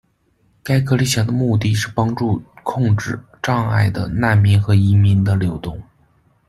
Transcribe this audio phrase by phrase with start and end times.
[0.63, 5.79] 该隔离墙的目的是帮助控制障碍的难民和移民的流动。